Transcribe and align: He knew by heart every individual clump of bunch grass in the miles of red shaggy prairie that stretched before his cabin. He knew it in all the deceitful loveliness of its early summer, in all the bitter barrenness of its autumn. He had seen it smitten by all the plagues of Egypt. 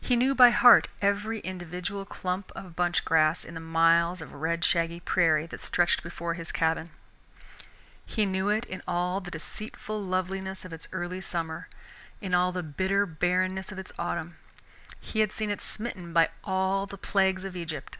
He 0.00 0.14
knew 0.14 0.32
by 0.32 0.50
heart 0.50 0.86
every 1.02 1.40
individual 1.40 2.04
clump 2.04 2.52
of 2.52 2.76
bunch 2.76 3.04
grass 3.04 3.44
in 3.44 3.54
the 3.54 3.60
miles 3.60 4.20
of 4.20 4.32
red 4.32 4.64
shaggy 4.64 5.00
prairie 5.00 5.46
that 5.46 5.60
stretched 5.60 6.04
before 6.04 6.34
his 6.34 6.52
cabin. 6.52 6.90
He 8.06 8.26
knew 8.26 8.48
it 8.48 8.64
in 8.66 8.80
all 8.86 9.18
the 9.20 9.32
deceitful 9.32 10.00
loveliness 10.00 10.64
of 10.64 10.72
its 10.72 10.86
early 10.92 11.20
summer, 11.20 11.68
in 12.20 12.32
all 12.32 12.52
the 12.52 12.62
bitter 12.62 13.06
barrenness 13.06 13.72
of 13.72 13.78
its 13.80 13.90
autumn. 13.98 14.36
He 15.00 15.18
had 15.18 15.32
seen 15.32 15.50
it 15.50 15.60
smitten 15.62 16.12
by 16.12 16.28
all 16.44 16.86
the 16.86 16.96
plagues 16.96 17.44
of 17.44 17.56
Egypt. 17.56 17.98